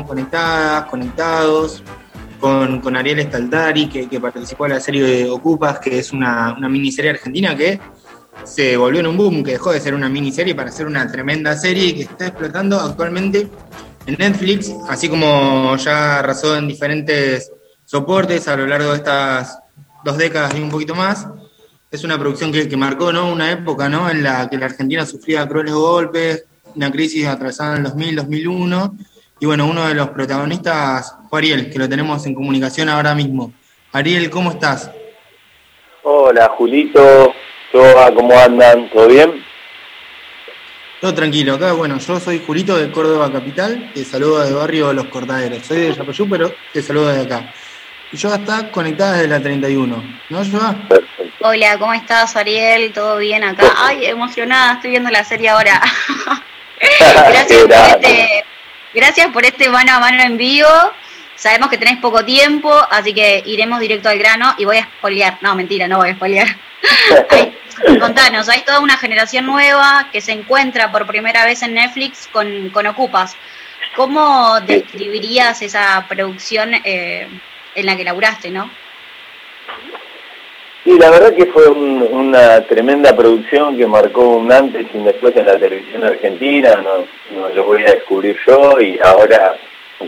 ¿no? 0.00 0.06
Conectadas, 0.06 0.88
conectados, 0.88 1.82
con, 2.40 2.96
Ariel 2.96 3.22
Staltari, 3.22 3.88
que, 3.88 4.20
participó 4.20 4.66
en 4.66 4.72
la 4.72 4.80
serie 4.80 5.02
de 5.02 5.30
Ocupas, 5.30 5.78
que 5.78 5.98
es 5.98 6.12
una, 6.12 6.54
una 6.56 6.68
miniserie 6.68 7.10
argentina 7.10 7.54
que 7.56 7.78
se 8.44 8.76
volvió 8.76 9.00
en 9.00 9.06
un 9.06 9.16
boom, 9.16 9.44
que 9.44 9.52
dejó 9.52 9.72
de 9.72 9.80
ser 9.80 9.94
una 9.94 10.08
miniserie 10.08 10.54
para 10.54 10.72
ser 10.72 10.86
una 10.86 11.10
tremenda 11.10 11.54
serie 11.56 11.86
y 11.86 11.94
que 11.94 12.02
está 12.02 12.28
explotando 12.28 12.80
actualmente 12.80 13.48
en 14.06 14.16
Netflix, 14.18 14.72
así 14.88 15.08
como 15.08 15.76
ya 15.76 16.20
arrasó 16.20 16.56
en 16.56 16.68
diferentes 16.68 17.52
soportes 17.84 18.48
a 18.48 18.56
lo 18.56 18.66
largo 18.66 18.90
de 18.90 18.96
estas 18.96 19.58
dos 20.04 20.16
décadas 20.16 20.54
y 20.56 20.60
un 20.60 20.70
poquito 20.70 20.94
más. 20.94 21.26
Es 21.90 22.04
una 22.04 22.18
producción 22.18 22.52
que, 22.52 22.76
marcó 22.76 23.12
¿no? 23.12 23.30
una 23.30 23.50
época 23.50 23.88
¿no? 23.88 24.08
en 24.08 24.22
la 24.22 24.48
que 24.48 24.56
la 24.56 24.66
Argentina 24.66 25.04
sufría 25.04 25.46
crueles 25.48 25.74
golpes, 25.74 26.44
una 26.74 26.90
crisis 26.90 27.26
atravesada 27.26 27.72
en 27.72 27.78
el 27.78 27.84
2000, 27.90 28.16
2001. 28.16 28.96
Y 29.42 29.46
bueno, 29.46 29.66
uno 29.66 29.88
de 29.88 29.94
los 29.94 30.10
protagonistas 30.10 31.16
fue 31.30 31.38
Ariel, 31.40 31.70
que 31.70 31.78
lo 31.78 31.88
tenemos 31.88 32.26
en 32.26 32.34
comunicación 32.34 32.90
ahora 32.90 33.14
mismo. 33.14 33.52
Ariel, 33.90 34.28
¿cómo 34.28 34.50
estás? 34.50 34.90
Hola, 36.02 36.52
Julito. 36.58 37.32
¿Cómo 37.72 38.38
andan? 38.38 38.90
¿Todo 38.90 39.08
bien? 39.08 39.42
Todo 41.00 41.14
tranquilo, 41.14 41.54
acá 41.54 41.72
bueno, 41.72 41.98
yo 41.98 42.20
soy 42.20 42.42
Julito 42.46 42.76
de 42.76 42.92
Córdoba 42.92 43.32
Capital, 43.32 43.90
te 43.94 44.04
saludo 44.04 44.44
de 44.44 44.52
barrio 44.52 44.92
Los 44.92 45.06
Cortaderos, 45.06 45.64
soy 45.64 45.78
de 45.78 45.94
Yapayú, 45.94 46.28
pero 46.28 46.52
te 46.74 46.82
saludo 46.82 47.08
de 47.08 47.22
acá. 47.22 47.54
Y 48.12 48.18
yo 48.18 48.34
está 48.34 48.70
conectada 48.70 49.14
desde 49.14 49.28
la 49.28 49.40
31, 49.40 50.04
¿no, 50.28 50.42
Yoa? 50.42 50.76
Hola, 51.40 51.78
¿cómo 51.78 51.94
estás, 51.94 52.36
Ariel? 52.36 52.92
¿Todo 52.92 53.16
bien 53.16 53.42
acá? 53.44 53.72
Ay, 53.78 54.04
emocionada, 54.04 54.74
estoy 54.74 54.90
viendo 54.90 55.08
la 55.08 55.24
serie 55.24 55.48
ahora. 55.48 55.80
gracias, 57.00 57.62
por 57.62 57.72
este, 57.72 58.44
gracias 58.94 59.28
por 59.28 59.44
este 59.44 59.68
mano 59.68 59.92
a 59.94 60.00
mano 60.00 60.22
en 60.22 60.36
vivo. 60.36 60.68
Sabemos 61.34 61.70
que 61.70 61.78
tenés 61.78 61.98
poco 61.98 62.24
tiempo, 62.24 62.70
así 62.90 63.14
que 63.14 63.42
iremos 63.46 63.80
directo 63.80 64.08
al 64.08 64.18
grano 64.18 64.54
y 64.58 64.64
voy 64.64 64.78
a 64.78 64.84
spoilear. 64.84 65.38
No, 65.40 65.54
mentira, 65.54 65.88
no 65.88 65.98
voy 65.98 66.10
a 66.10 66.14
spoilear. 66.14 66.48
Contanos, 68.00 68.48
hay 68.48 68.60
toda 68.60 68.80
una 68.80 68.98
generación 68.98 69.46
nueva 69.46 70.08
que 70.12 70.20
se 70.20 70.32
encuentra 70.32 70.92
por 70.92 71.06
primera 71.06 71.46
vez 71.46 71.62
en 71.62 71.74
Netflix 71.74 72.28
con, 72.30 72.68
con 72.70 72.86
Ocupas. 72.86 73.36
¿Cómo 73.96 74.60
describirías 74.60 75.62
esa 75.62 76.04
producción 76.08 76.74
eh, 76.84 77.26
en 77.74 77.86
la 77.86 77.96
que 77.96 78.04
laburaste, 78.04 78.50
no? 78.50 78.70
Sí, 80.84 80.98
la 80.98 81.10
verdad 81.10 81.34
que 81.34 81.46
fue 81.46 81.68
una 81.68 82.64
tremenda 82.64 83.14
producción 83.14 83.76
que 83.76 83.86
marcó 83.86 84.30
un 84.30 84.50
antes 84.50 84.86
y 84.92 84.96
un 84.96 85.04
después 85.04 85.36
en 85.36 85.44
la 85.44 85.58
televisión 85.58 86.04
argentina, 86.04 86.76
no, 86.76 87.04
no 87.38 87.48
lo 87.50 87.64
voy 87.64 87.82
a 87.82 87.92
descubrir 87.92 88.38
yo 88.46 88.80
y 88.80 88.98
ahora 89.02 89.56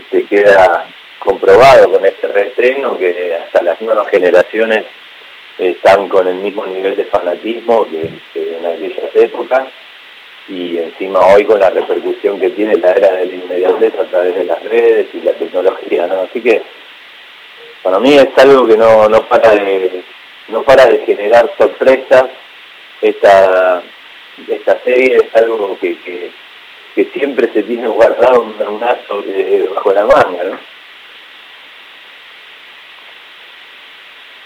se 0.09 0.25
queda 0.25 0.87
comprobado 1.19 1.91
con 1.91 2.03
este 2.03 2.27
reestreno 2.27 2.97
que 2.97 3.35
hasta 3.35 3.61
las 3.61 3.79
nuevas 3.81 4.07
generaciones 4.09 4.85
están 5.59 6.09
con 6.09 6.27
el 6.27 6.35
mismo 6.35 6.65
nivel 6.65 6.95
de 6.95 7.05
fanatismo 7.05 7.85
que, 7.85 8.09
en 8.35 8.65
aquellas 8.65 9.15
épocas 9.15 9.67
y 10.49 10.79
encima 10.79 11.19
hoy 11.27 11.45
con 11.45 11.59
la 11.59 11.69
repercusión 11.69 12.39
que 12.39 12.49
tiene 12.49 12.75
la 12.77 12.91
era 12.93 13.11
de 13.11 13.27
la 13.27 13.33
inmediatez 13.35 13.93
a 13.99 14.05
través 14.05 14.35
de 14.35 14.43
las 14.45 14.61
redes 14.63 15.07
y 15.13 15.21
la 15.21 15.33
tecnología, 15.33 16.07
¿no? 16.07 16.21
Así 16.21 16.41
que 16.41 16.61
para 17.83 17.99
mí 17.99 18.15
es 18.15 18.27
algo 18.37 18.65
que 18.65 18.75
no, 18.75 19.07
no 19.07 19.21
para 19.27 19.51
de 19.51 20.03
no 20.47 20.63
para 20.63 20.85
de 20.85 20.99
generar 21.05 21.51
sorpresas. 21.57 22.25
Esta, 23.01 23.83
esta 24.47 24.79
serie 24.83 25.17
es 25.17 25.35
algo 25.35 25.77
que, 25.79 25.97
que, 25.99 26.31
siempre 27.13 27.51
se 27.51 27.63
tiene 27.63 27.87
guardado 27.87 28.43
un, 28.43 28.55
un 28.61 28.79
bajo 28.79 29.93
la 29.93 30.05
manga, 30.05 30.43
¿no? 30.43 30.73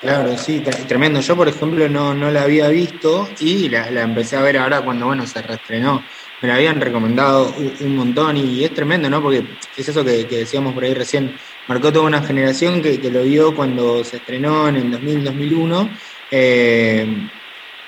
Claro, 0.02 0.38
sí, 0.38 0.64
tremendo. 0.88 1.20
Yo, 1.22 1.36
por 1.36 1.48
ejemplo, 1.48 1.90
no, 1.90 2.14
no 2.14 2.30
la 2.30 2.44
había 2.44 2.68
visto 2.68 3.28
y 3.40 3.68
la, 3.70 3.88
empecé 3.88 4.36
a 4.38 4.42
ver 4.42 4.58
ahora 4.58 4.82
cuando, 4.82 5.08
bueno, 5.08 5.26
se 5.26 5.42
reestrenó. 5.42 6.04
Me 6.40 6.48
la 6.48 6.56
habían 6.56 6.80
recomendado 6.80 7.52
un, 7.82 7.96
montón 7.96 8.38
y 8.38 8.64
es 8.64 8.74
tremendo, 8.76 9.10
¿no? 9.10 9.24
Porque 9.24 9.44
es 9.76 9.90
eso 9.90 10.06
que, 10.06 10.26
decíamos 10.26 10.76
por 10.76 10.84
ahí 10.84 10.94
recién. 10.94 11.36
Marcó 11.68 11.92
toda 11.92 12.06
una 12.06 12.22
generación 12.22 12.82
que, 12.82 12.98
lo 13.12 13.24
vio 13.24 13.54
cuando 13.54 14.04
se 14.04 14.18
estrenó 14.18 14.70
en 14.70 14.78
el 14.78 14.92
2000, 14.92 15.24
2001. 15.26 15.90
Eh, 16.32 17.30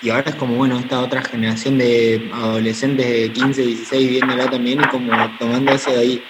y 0.02 0.10
ahora 0.10 0.30
es 0.30 0.36
como, 0.36 0.56
bueno, 0.56 0.80
esta 0.80 1.00
otra 1.02 1.22
generación 1.22 1.78
de 1.78 2.30
adolescentes 2.34 3.08
de 3.08 3.32
15, 3.32 3.62
16 3.62 4.10
viéndola 4.10 4.50
también 4.50 4.82
y 4.82 4.88
como 4.88 5.12
tomando 5.38 5.72
eso 5.72 5.92
de 5.92 6.00
ahí. 6.00 6.24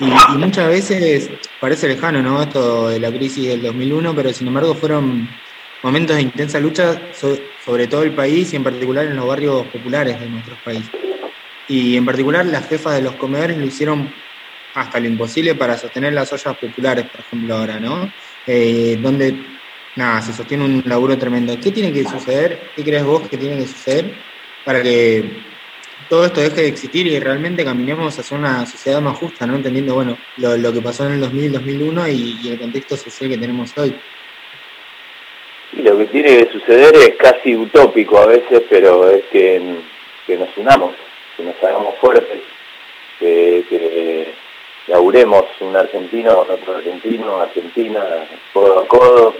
Y, 0.00 0.36
muchas 0.38 0.68
veces 0.68 1.30
parece 1.60 1.86
lejano, 1.86 2.22
¿no? 2.22 2.42
Esto 2.42 2.88
de 2.88 2.98
la 2.98 3.10
crisis 3.10 3.48
del 3.48 3.62
2001, 3.62 4.14
pero 4.14 4.32
sin 4.32 4.48
embargo 4.48 4.74
fueron 4.74 5.28
momentos 5.82 6.16
de 6.16 6.22
intensa 6.22 6.58
lucha 6.58 7.00
sobre 7.64 7.86
todo 7.86 8.02
el 8.02 8.12
país 8.12 8.52
y 8.52 8.56
en 8.56 8.64
particular 8.64 9.06
en 9.06 9.16
los 9.16 9.26
barrios 9.26 9.66
populares 9.66 10.18
de 10.18 10.28
nuestro 10.28 10.56
país. 10.64 10.84
Y 11.68 11.96
en 11.96 12.04
particular 12.04 12.46
las 12.46 12.68
jefas 12.68 12.94
de 12.94 13.02
los 13.02 13.14
comedores 13.14 13.58
lo 13.58 13.66
hicieron 13.66 14.12
hasta 14.74 15.00
lo 15.00 15.06
imposible 15.06 15.54
para 15.54 15.76
sostener 15.76 16.12
las 16.12 16.32
ollas 16.32 16.56
populares, 16.56 17.06
por 17.06 17.20
ejemplo, 17.20 17.56
ahora, 17.56 17.80
¿no? 17.80 18.12
Eh, 18.46 18.98
donde, 19.00 19.34
nada, 19.96 20.22
se 20.22 20.32
sostiene 20.32 20.64
un 20.64 20.82
laburo 20.86 21.18
tremendo. 21.18 21.58
¿Qué 21.60 21.70
tiene 21.70 21.92
que 21.92 22.04
suceder? 22.04 22.60
¿Qué 22.76 22.84
crees 22.84 23.04
vos 23.04 23.28
que 23.28 23.36
tiene 23.36 23.56
que 23.56 23.66
suceder 23.66 24.14
para 24.64 24.82
que 24.82 25.24
todo 26.08 26.24
esto 26.24 26.40
deje 26.40 26.62
de 26.62 26.68
existir 26.68 27.06
y 27.06 27.18
realmente 27.20 27.64
caminemos 27.64 28.18
hacia 28.18 28.36
una 28.36 28.66
sociedad 28.66 29.00
más 29.00 29.18
justa, 29.18 29.46
¿no? 29.46 29.56
Entendiendo, 29.56 29.94
bueno, 29.94 30.18
lo, 30.36 30.72
que 30.72 30.80
pasó 30.80 31.06
en 31.06 31.12
el 31.12 31.20
2000, 31.20 31.52
2001 31.52 32.08
y, 32.08 32.48
el 32.50 32.58
contexto 32.58 32.96
social 32.96 33.30
que 33.30 33.38
tenemos 33.38 33.76
hoy. 33.78 33.94
Y 35.72 35.82
lo 35.82 35.96
que 35.98 36.06
tiene 36.06 36.38
que 36.38 36.52
suceder 36.52 36.96
es 36.96 37.14
casi 37.16 37.54
utópico 37.54 38.18
a 38.18 38.26
veces, 38.26 38.62
pero 38.68 39.08
es 39.08 39.22
que, 39.30 39.60
nos 40.28 40.56
unamos, 40.56 40.94
que 41.36 41.44
nos 41.44 41.54
hagamos 41.62 41.94
fuertes, 42.00 42.40
que, 43.18 43.64
que 43.68 44.39
laburemos 44.90 45.44
un 45.60 45.76
argentino 45.76 46.40
otro 46.40 46.76
argentino, 46.76 47.40
Argentina, 47.40 48.04
codo 48.52 48.80
a 48.80 48.88
codo, 48.88 49.34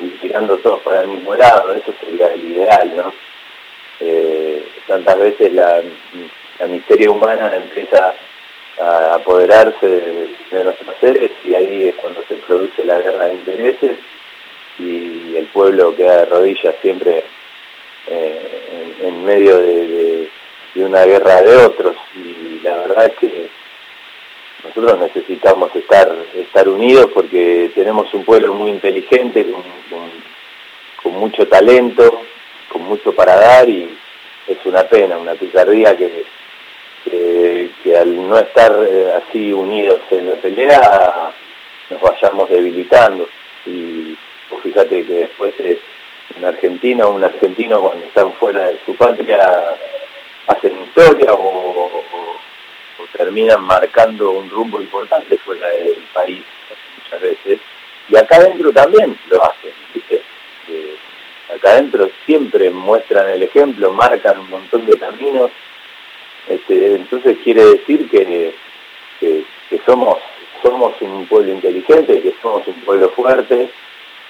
y 0.00 0.08
tirando 0.18 0.56
todos 0.58 0.80
para 0.80 1.02
el 1.02 1.08
mismo 1.08 1.34
lado, 1.34 1.72
eso 1.72 1.94
sería 2.00 2.32
el 2.34 2.44
ideal, 2.44 2.92
¿no? 2.96 3.14
Eh, 4.00 4.66
tantas 4.88 5.16
veces 5.18 5.52
la, 5.52 5.80
miseria 6.68 7.10
humana 7.10 7.52
empieza 7.54 8.14
a 8.80 9.14
apoderarse 9.14 9.86
de, 9.86 10.64
nuestros 10.64 10.96
seres 11.00 11.30
y 11.44 11.54
ahí 11.54 11.88
es 11.88 11.94
cuando 11.96 12.22
se 12.26 12.34
produce 12.36 12.84
la 12.84 12.98
guerra 13.00 13.26
de 13.26 13.34
intereses 13.34 13.98
y 14.78 15.36
el 15.36 15.46
pueblo 15.52 15.94
queda 15.94 16.18
de 16.18 16.24
rodillas 16.26 16.74
siempre 16.80 17.24
eh, 18.08 18.94
en, 19.02 19.24
medio 19.24 19.58
de, 19.58 20.28
una 20.76 21.04
guerra 21.04 21.42
de 21.42 21.56
otros 21.56 21.96
y 22.16 22.60
la 22.62 22.76
verdad 22.78 23.06
es 23.06 23.16
que 23.18 23.48
nosotros 24.74 25.00
necesitamos 25.00 25.74
estar 25.76 26.12
estar 26.34 26.68
unidos 26.68 27.10
porque 27.14 27.70
tenemos 27.74 28.12
un 28.12 28.24
pueblo 28.24 28.54
muy 28.54 28.70
inteligente 28.70 29.46
con 31.02 31.12
mucho 31.12 31.46
talento 31.46 32.20
con 32.74 32.82
mucho 32.82 33.12
para 33.14 33.36
dar 33.36 33.68
y 33.68 33.96
es 34.48 34.58
una 34.64 34.82
pena, 34.82 35.16
una 35.16 35.34
picardía 35.34 35.96
que, 35.96 36.24
que, 37.04 37.96
al 37.96 38.28
no 38.28 38.36
estar 38.38 38.72
eh, 38.90 39.12
así 39.14 39.52
unidos 39.52 40.00
en 40.10 40.30
la 40.30 40.36
pelea 40.36 41.30
nos 41.90 42.00
vayamos 42.00 42.50
debilitando. 42.50 43.28
Y 43.64 44.16
pues 44.50 44.62
fíjate 44.64 45.04
que 45.06 45.12
después 45.12 45.54
es 45.60 45.78
un 46.36 46.44
argentino, 46.44 47.10
un 47.10 47.22
argentino 47.22 47.80
cuando 47.80 48.06
están 48.06 48.32
fuera 48.34 48.68
de 48.68 48.78
su 48.84 48.94
patria 48.96 49.76
hacen 50.48 50.72
historia 50.82 51.32
o, 51.32 52.02
terminan 53.16 53.62
marcando 53.62 54.30
un 54.32 54.50
rumbo 54.50 54.80
importante 54.80 55.36
fuera 55.38 55.68
del 55.68 56.04
país 56.12 56.42
muchas 56.98 57.20
veces. 57.20 57.60
Y 58.08 58.16
acá 58.16 58.36
adentro 58.36 58.72
también 58.72 59.18
lo 59.30 59.42
hacen, 59.42 59.72
¿viste? 59.94 60.22
acá 61.54 61.72
adentro 61.72 62.10
siempre 62.26 62.70
muestran 62.70 63.28
el 63.30 63.42
ejemplo, 63.42 63.92
marcan 63.92 64.40
un 64.40 64.50
montón 64.50 64.86
de 64.86 64.98
caminos. 64.98 65.50
Este, 66.48 66.96
entonces 66.96 67.38
quiere 67.42 67.64
decir 67.64 68.08
que, 68.10 68.54
que, 69.20 69.44
somos, 69.86 70.18
somos 70.62 70.94
un 71.00 71.26
pueblo 71.26 71.52
inteligente, 71.52 72.20
que 72.20 72.34
somos 72.42 72.66
un 72.66 72.74
pueblo 72.82 73.08
fuerte, 73.10 73.70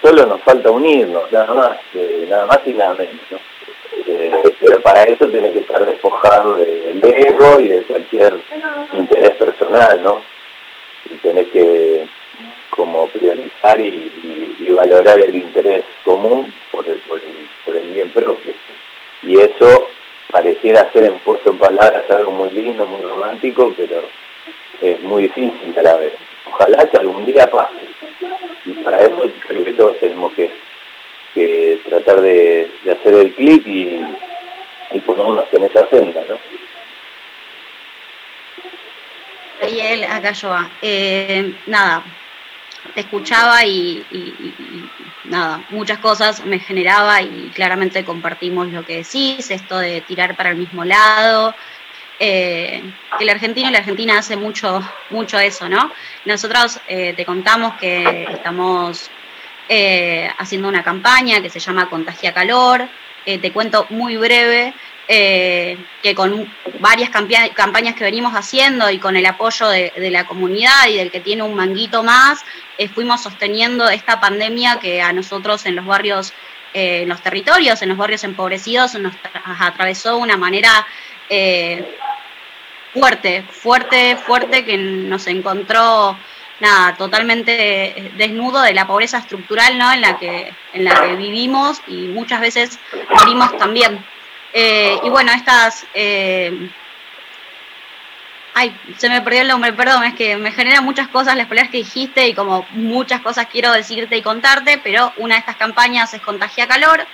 solo 0.01 0.25
nos 0.25 0.41
falta 0.41 0.71
unirnos, 0.71 1.29
nada 1.31 1.53
más, 1.53 1.77
eh, 1.93 2.25
nada 2.29 2.45
más 2.45 2.59
y 2.65 2.73
nada 2.73 2.93
menos. 2.93 3.19
Eh, 3.31 3.39
para 4.95 5.11
eso 5.11 5.27
tiene 5.27 5.51
que 5.51 5.59
estar 5.59 5.85
despojado 5.85 6.55
del 6.55 7.03
ego 7.03 7.59
y 7.59 7.67
de 7.67 7.81
cualquier 7.81 8.39
interés 8.93 9.31
personal, 9.31 10.01
¿no? 10.01 10.21
Y 11.11 11.15
tenés 11.15 11.47
que 11.47 12.07
como 12.69 13.07
priorizar 13.07 13.77
y, 13.81 14.09
valorar 14.69 15.19
el 15.19 15.35
interés 15.35 15.83
común 16.05 16.53
por 16.71 16.85
el, 16.87 17.93
bien 17.93 18.09
propio. 18.11 18.53
Y 19.23 19.37
eso 19.37 19.89
pareciera 20.31 20.89
ser 20.93 21.03
en 21.03 21.19
puesto 21.19 21.49
en 21.49 21.57
palabras 21.57 22.09
algo 22.09 22.31
muy 22.31 22.51
lindo, 22.51 22.85
muy 22.85 23.01
romántico, 23.01 23.73
pero 23.75 24.01
es 24.81 25.01
muy 25.01 25.23
difícil 25.23 25.77
a 25.77 25.81
la 25.81 25.97
vez. 25.97 26.13
Ojalá 26.47 26.89
que 26.89 26.95
algún 26.95 27.25
día 27.25 27.51
pase. 27.51 27.75
Y 28.65 28.71
para 28.75 29.01
eso 29.01 29.29
creo 29.45 29.65
que 29.65 29.73
todos 29.73 29.99
tenemos 29.99 30.31
que, 30.33 31.79
tratar 31.89 32.21
de, 32.21 32.71
hacer 32.89 33.13
el 33.13 33.33
clic 33.33 33.67
y, 33.67 34.01
y 34.91 34.99
ponernos 34.99 35.45
en 35.51 35.63
esa 35.63 35.87
senda, 35.89 36.21
¿no? 36.29 36.37
Ariel, 39.61 40.03
acá 40.03 40.31
yo. 40.31 40.55
Eh, 40.81 41.55
nada, 41.65 42.03
te 42.93 43.01
escuchaba 43.01 43.65
y, 43.65 44.05
nada, 45.25 45.63
muchas 45.69 45.99
cosas 45.99 46.45
me 46.45 46.59
generaba 46.59 47.21
y 47.21 47.51
claramente 47.53 48.05
compartimos 48.05 48.67
lo 48.67 48.85
que 48.85 48.97
decís, 48.97 49.49
esto 49.49 49.77
de 49.79 50.01
tirar 50.01 50.35
para 50.35 50.51
el 50.51 50.57
mismo 50.57 50.85
lado, 50.85 51.55
eh, 52.19 52.81
el 53.19 53.29
argentino 53.29 53.69
y 53.69 53.71
la 53.71 53.79
argentina 53.79 54.17
hace 54.17 54.37
mucho, 54.37 54.81
mucho 55.09 55.39
eso, 55.39 55.67
¿no? 55.67 55.91
Nosotros 56.25 56.79
eh, 56.87 57.13
te 57.13 57.25
contamos 57.25 57.75
que 57.75 58.27
estamos 58.31 59.09
eh, 59.67 60.29
haciendo 60.37 60.69
una 60.69 60.83
campaña 60.83 61.41
que 61.41 61.49
se 61.49 61.59
llama 61.59 61.89
Contagia 61.89 62.33
Calor, 62.33 62.87
te 63.25 63.51
cuento 63.51 63.87
muy 63.89 64.17
breve, 64.17 64.73
que 65.07 66.13
con 66.15 66.51
varias 66.79 67.09
campañas 67.09 67.95
que 67.95 68.03
venimos 68.03 68.33
haciendo 68.33 68.89
y 68.89 68.97
con 68.97 69.15
el 69.15 69.25
apoyo 69.25 69.67
de, 69.69 69.91
la 70.11 70.25
comunidad 70.25 70.87
y 70.89 70.97
del 70.97 71.11
que 71.11 71.19
tiene 71.19 71.43
un 71.43 71.55
manguito 71.55 72.03
más, 72.03 72.43
fuimos 72.93 73.21
sosteniendo 73.21 73.89
esta 73.89 74.19
pandemia 74.19 74.79
que 74.79 75.01
a 75.01 75.13
nosotros 75.13 75.65
en 75.65 75.75
los 75.75 75.85
barrios, 75.85 76.33
en 76.73 77.09
los 77.09 77.21
territorios, 77.21 77.81
en 77.81 77.89
los 77.89 77.97
barrios 77.97 78.23
empobrecidos, 78.23 78.95
nos 78.95 79.13
atravesó 79.59 80.15
de 80.15 80.21
una 80.21 80.37
manera 80.37 80.85
eh, 81.29 81.97
fuerte, 82.93 83.43
fuerte, 83.49 84.15
fuerte, 84.15 84.63
que 84.63 84.77
nos 84.77 85.27
encontró 85.27 86.17
nada, 86.59 86.95
totalmente 86.95 88.11
desnudo 88.17 88.61
de 88.61 88.73
la 88.73 88.87
pobreza 88.87 89.17
estructural 89.19 89.77
¿no? 89.77 89.91
en, 89.91 90.01
la 90.01 90.17
que, 90.17 90.53
en 90.73 90.83
la 90.83 91.01
que 91.01 91.15
vivimos 91.15 91.81
y 91.87 92.07
muchas 92.07 92.41
veces 92.41 92.79
morimos 93.09 93.57
también. 93.57 94.03
Eh, 94.53 94.97
y 95.03 95.09
bueno, 95.09 95.31
estas... 95.31 95.85
Eh, 95.93 96.69
ay, 98.53 98.75
se 98.97 99.09
me 99.09 99.21
perdió 99.21 99.41
el 99.41 99.49
nombre, 99.49 99.73
perdón, 99.73 100.05
es 100.05 100.15
que 100.15 100.37
me 100.37 100.51
genera 100.51 100.79
muchas 100.79 101.09
cosas 101.09 101.35
las 101.35 101.47
palabras 101.47 101.71
que 101.71 101.79
dijiste 101.79 102.27
y 102.27 102.33
como 102.33 102.65
muchas 102.71 103.19
cosas 103.19 103.47
quiero 103.51 103.71
decirte 103.73 104.15
y 104.15 104.21
contarte, 104.21 104.79
pero 104.81 105.11
una 105.17 105.35
de 105.35 105.39
estas 105.39 105.57
campañas 105.57 106.13
es 106.13 106.21
Contagia 106.21 106.67
Calor. 106.67 107.05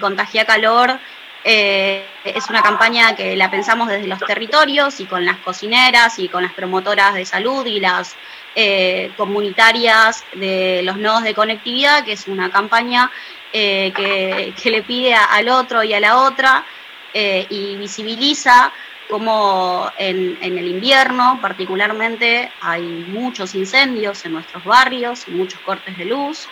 Contagia 0.00 0.44
Calor 0.44 0.98
eh, 1.42 2.04
es 2.24 2.50
una 2.50 2.62
campaña 2.62 3.16
que 3.16 3.34
la 3.34 3.50
pensamos 3.50 3.88
desde 3.88 4.06
los 4.06 4.20
territorios 4.20 5.00
y 5.00 5.06
con 5.06 5.24
las 5.24 5.38
cocineras 5.38 6.18
y 6.18 6.28
con 6.28 6.42
las 6.42 6.52
promotoras 6.52 7.14
de 7.14 7.24
salud 7.24 7.64
y 7.64 7.80
las 7.80 8.14
eh, 8.54 9.12
comunitarias 9.16 10.24
de 10.34 10.82
los 10.82 10.96
nodos 10.96 11.22
de 11.22 11.34
conectividad, 11.34 12.04
que 12.04 12.12
es 12.12 12.26
una 12.28 12.50
campaña 12.50 13.10
eh, 13.52 13.92
que, 13.94 14.70
le 14.70 14.82
pide 14.82 15.14
al 15.14 15.48
otro 15.48 15.82
y 15.82 15.92
a 15.94 16.00
la 16.00 16.18
otra 16.18 16.64
y 17.12 17.74
visibiliza 17.74 18.72
cómo 19.08 19.90
en, 19.98 20.38
en, 20.40 20.56
el 20.56 20.68
invierno 20.68 21.40
particularmente 21.42 22.52
hay 22.60 22.82
muchos 22.82 23.56
incendios 23.56 24.24
en 24.24 24.32
nuestros 24.32 24.64
barrios, 24.64 25.26
muchos 25.26 25.60
cortes 25.60 25.98
de 25.98 26.04
luz. 26.04 26.48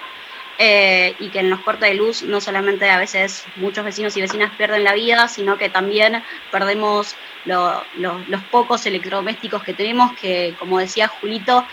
Eh, 0.61 1.15
y 1.21 1.29
que 1.29 1.39
en 1.39 1.51
los 1.51 1.61
cortes 1.61 1.89
de 1.89 1.95
luz 1.95 2.25
no 2.25 2.41
solamente 2.41 2.91
a 2.91 2.99
veces 2.99 3.45
muchos 3.55 3.85
vecinos 3.85 4.17
y 4.17 4.21
vecinas 4.21 4.53
pierden 4.57 4.83
la 4.83 4.93
vida, 4.93 5.29
sino 5.29 5.57
que 5.57 5.69
también 5.69 6.25
perdemos 6.51 7.15
los 7.45 8.43
pocos 8.51 8.85
electrodomésticos 8.85 9.63
que 9.63 9.73
tenemos, 9.73 10.13
que 10.17 10.57
como 10.59 10.81
decía 10.81 11.07
Julito, 11.07 11.65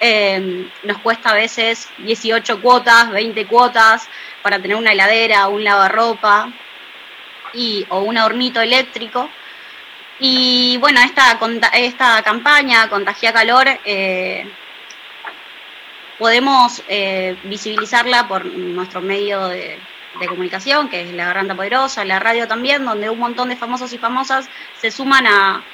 eh, 0.00 0.68
nos 0.84 0.98
cuesta 0.98 1.30
a 1.30 1.34
veces 1.34 1.88
18 1.98 2.60
cuotas, 2.60 3.10
20 3.10 3.46
cuotas 3.46 4.08
para 4.42 4.60
tener 4.60 4.76
una 4.76 4.92
heladera, 4.92 5.48
un 5.48 5.64
lavarropa 5.64 6.52
y, 7.52 7.86
o 7.88 8.00
un 8.00 8.18
hornito 8.18 8.60
eléctrico. 8.60 9.28
Y 10.18 10.76
bueno, 10.78 11.00
esta, 11.00 11.38
esta 11.74 12.22
campaña, 12.22 12.88
Contagia 12.88 13.32
Calor, 13.32 13.66
eh, 13.84 14.46
podemos 16.22 16.84
eh, 16.86 17.36
visibilizarla 17.42 18.28
por 18.28 18.44
nuestro 18.46 19.00
medio 19.00 19.48
de, 19.48 19.76
comunicación, 20.28 20.88
que 20.88 21.00
es 21.00 21.12
la 21.12 21.24
Garganta 21.26 21.56
Poderosa, 21.56 22.04
la 22.04 22.20
radio 22.20 22.46
también, 22.46 22.84
donde 22.84 23.10
un 23.10 23.18
montón 23.18 23.48
de 23.48 23.56
famosos 23.56 23.92
y 23.92 23.98
famosas 23.98 24.48
se 24.80 24.92
suman 24.92 25.26
a, 25.26 25.64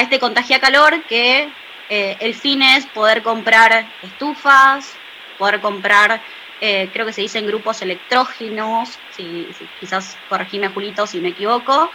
este 0.00 0.18
contagia 0.18 0.58
calor, 0.58 1.04
que 1.04 1.48
eh, 1.88 2.16
el 2.18 2.34
fin 2.34 2.62
es 2.62 2.84
poder 2.86 3.22
comprar 3.22 3.86
estufas, 4.02 4.92
poder 5.38 5.60
comprar, 5.60 6.20
eh, 6.60 6.90
creo 6.92 7.06
que 7.06 7.12
se 7.12 7.20
dicen 7.20 7.46
grupos 7.46 7.80
electrógenos, 7.80 8.98
si, 9.12 9.46
quizás 9.78 10.18
corregime 10.28 10.68
Julito 10.68 11.06
si 11.06 11.20
me 11.20 11.28
equivoco, 11.28 11.92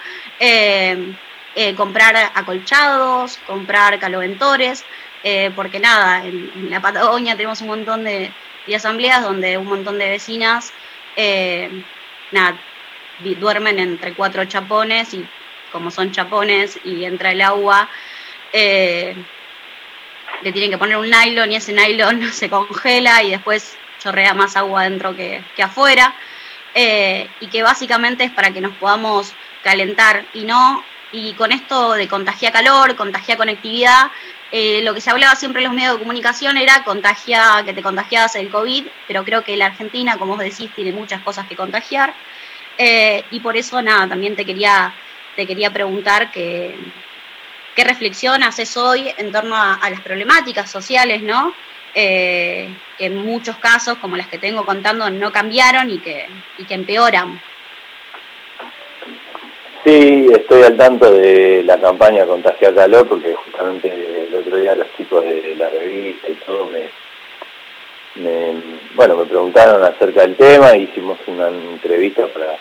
comprar 1.76 2.32
acolchados, 2.36 3.38
comprar 3.46 4.00
caloventores, 4.00 4.86
eh, 5.24 5.52
porque 5.56 5.80
nada, 5.80 6.26
en, 6.26 6.70
la 6.70 6.82
Patagonia 6.82 7.36
tenemos 7.36 7.62
un 7.62 7.68
montón 7.68 8.04
de, 8.04 8.32
asambleas 8.76 9.22
donde 9.22 9.58
un 9.58 9.68
montón 9.68 10.00
de 10.00 10.10
vecinas 10.10 10.72
eh, 11.16 11.84
nada, 12.32 12.58
duermen 13.20 13.80
entre 13.80 14.14
cuatro 14.14 14.46
chapones 14.46 15.14
y 15.14 15.28
como 15.72 15.92
son 15.92 16.12
chapones 16.12 16.80
y 16.84 17.04
entra 17.06 17.32
el 17.32 17.42
agua, 17.42 17.90
eh, 18.54 19.16
le 20.42 20.52
tienen 20.52 20.72
que 20.72 20.78
poner 20.78 20.98
un 20.98 21.10
nylon 21.10 21.52
y 21.52 21.56
ese 21.58 21.74
nylon 21.74 22.32
se 22.34 22.50
congela 22.50 23.22
y 23.24 23.32
después 23.32 23.78
chorrea 24.00 24.34
más 24.34 24.56
agua 24.56 24.82
adentro 24.82 25.16
que, 25.16 25.44
que 25.56 25.64
afuera. 25.64 26.14
y 26.74 27.48
que 27.48 27.64
básicamente 27.64 28.24
es 28.24 28.32
para 28.32 28.52
que 28.52 28.62
nos 28.62 28.76
podamos 28.78 29.34
calentar 29.64 30.26
y 30.34 30.46
no 30.46 30.84
y 31.12 31.34
con 31.34 31.52
esto 31.52 31.94
de 31.94 32.08
contagia 32.08 32.52
calor, 32.52 32.96
contagia 32.96 33.38
conectividad, 33.38 34.12
eh, 34.52 34.82
lo 34.84 34.94
que 34.94 35.00
se 35.00 35.10
hablaba 35.10 35.36
siempre 35.36 35.62
en 35.62 35.68
los 35.68 35.76
medios 35.76 35.94
de 35.94 36.00
comunicación 36.00 36.58
era 36.58 36.84
contagia, 36.84 37.64
que 37.64 37.74
te 37.74 37.82
contagiabas 37.82 38.36
el 38.36 38.50
COVID, 38.50 38.86
pero 39.08 39.24
creo 39.24 39.44
que 39.44 39.56
la 39.56 39.68
Argentina, 39.68 40.18
como 40.18 40.36
vos 40.36 40.44
decís, 40.44 40.70
tiene 40.76 40.92
muchas 40.92 41.22
cosas 41.22 41.48
que 41.48 41.56
contagiar. 41.56 42.14
Eh, 42.78 43.24
y 43.32 43.40
por 43.40 43.56
eso, 43.56 43.82
nada, 43.82 44.10
también 44.10 44.36
te 44.36 44.46
quería, 44.46 44.94
te 45.38 45.48
quería 45.48 45.72
preguntar 45.72 46.32
que, 46.32 46.76
qué 47.76 47.84
reflexión 47.86 48.44
haces 48.44 48.76
hoy 48.76 49.14
en 49.18 49.32
torno 49.32 49.56
a, 49.56 49.90
las 49.90 50.02
problemáticas 50.02 50.70
sociales, 50.70 51.22
¿no? 51.22 51.54
Eh, 51.94 52.70
que 52.98 53.06
en 53.06 53.18
muchos 53.18 53.58
casos, 53.58 53.98
como 54.00 54.18
las 54.18 54.28
que 54.28 54.38
tengo 54.38 54.66
contando, 54.66 55.10
no 55.10 55.32
cambiaron 55.32 55.90
y 55.90 56.00
que, 56.00 56.28
y 56.58 56.66
que 56.66 56.74
empeoran. 56.74 57.42
Sí, 59.84 60.28
estoy 60.32 60.62
al 60.62 60.78
tanto 60.78 61.12
de 61.12 61.64
la 61.64 61.80
campaña 61.80 62.28
Contagia 62.28 62.72
Calor 62.74 63.08
porque 63.08 63.34
justamente 63.34 63.92
el 64.28 64.36
otro 64.36 64.58
día 64.58 64.76
los 64.76 64.86
chicos 64.96 65.24
de 65.24 65.56
la 65.56 65.70
revista 65.70 66.30
y 66.30 66.34
todo 66.46 66.68
me, 66.68 68.62
bueno, 68.94 69.18
me 69.18 69.26
preguntaron 69.26 69.84
acerca 69.84 70.22
del 70.22 70.36
tema, 70.36 70.78
hicimos 70.78 71.18
una 71.26 71.48
entrevista 71.48 72.28
para 72.28 72.58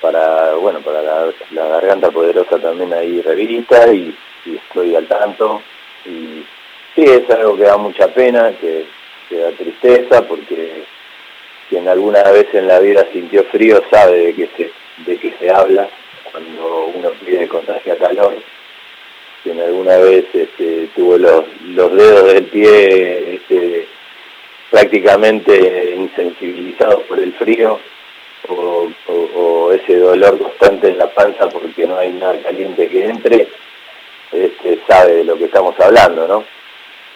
para 0.00 0.54
bueno 0.56 0.80
para 0.80 1.02
la, 1.02 1.68
garganta 1.68 2.10
poderosa 2.10 2.58
también 2.58 2.92
ahí 2.92 3.22
revista 3.22 3.92
y, 3.92 4.12
estoy 4.44 4.96
al 4.96 5.06
tanto. 5.06 5.62
Y 6.04 6.44
sí 6.96 7.04
es 7.04 7.30
algo 7.30 7.56
que 7.56 7.62
da 7.62 7.76
mucha 7.76 8.08
pena, 8.08 8.52
que, 8.60 8.86
da 9.30 9.52
tristeza 9.52 10.26
porque 10.26 10.82
quien 11.68 11.86
alguna 11.86 12.24
vez 12.24 12.52
en 12.54 12.66
la 12.66 12.80
vida 12.80 13.06
sintió 13.12 13.44
frío 13.44 13.80
sabe 13.88 14.18
de 14.18 14.34
que 14.34 14.48
se 14.56 14.81
de 14.98 15.16
que 15.18 15.34
se 15.38 15.50
habla 15.50 15.88
cuando 16.30 16.86
uno 16.94 17.10
pide 17.24 17.48
contagia 17.48 17.96
calor. 17.96 18.34
Quien 19.42 19.60
alguna 19.60 19.96
vez 19.98 20.24
este, 20.32 20.88
tuvo 20.94 21.18
los, 21.18 21.44
dedos 21.74 22.32
del 22.32 22.44
pie 22.44 23.34
este, 23.34 23.88
prácticamente 24.70 25.94
insensibilizados 25.96 27.02
por 27.02 27.18
el 27.18 27.32
frío 27.34 27.78
o, 28.48 29.72
ese 29.72 29.96
dolor 29.96 30.38
constante 30.38 30.88
en 30.88 30.98
la 30.98 31.08
panza 31.08 31.48
porque 31.48 31.86
no 31.86 31.96
hay 31.96 32.12
nada 32.12 32.38
caliente 32.42 32.88
que 32.88 33.06
entre, 33.06 33.48
este, 34.30 34.78
sabe 34.86 35.14
de 35.14 35.24
lo 35.24 35.36
que 35.36 35.46
estamos 35.46 35.78
hablando, 35.80 36.28
¿no? 36.28 36.44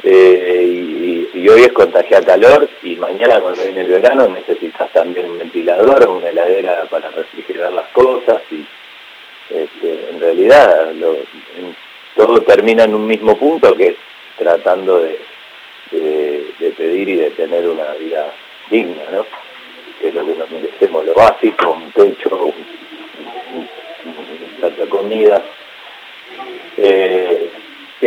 Eh, 0.08 1.26
y, 1.34 1.48
hoy 1.48 1.62
es 1.62 1.72
contagiar 1.72 2.24
calor 2.24 2.68
y 2.84 2.94
mañana 2.94 3.40
cuando 3.40 3.60
viene 3.62 3.80
el 3.80 3.88
verano 3.88 4.28
necesitas 4.28 4.92
también 4.92 5.28
un 5.30 5.38
ventilador 5.38 6.08
una 6.08 6.28
heladera 6.28 6.84
para 6.88 7.10
refrigerar 7.10 7.72
las 7.72 7.88
cosas 7.88 8.40
y 8.52 8.64
este, 9.52 10.10
en 10.10 10.20
realidad 10.20 10.92
todo 12.14 12.40
termina 12.42 12.84
en 12.84 12.94
un 12.94 13.04
mismo 13.04 13.36
punto 13.36 13.74
que 13.76 13.88
es 13.88 13.96
tratando 14.38 15.00
de, 15.00 15.18
pedir 16.76 17.08
y 17.08 17.16
de 17.16 17.30
tener 17.30 17.68
una 17.68 17.92
vida 17.94 18.32
digna, 18.70 19.02
¿no? 19.10 19.26
que 20.00 20.08
es 20.08 20.14
lo 20.14 20.24
que 20.24 20.34
nos 20.34 20.50
merecemos, 20.52 21.04
lo 21.04 21.14
básico, 21.14 21.72
un 21.72 21.90
techo, 21.90 22.52
un, 23.54 23.68
un, 24.62 24.88
comida. 24.88 25.42
Eh, 26.76 27.35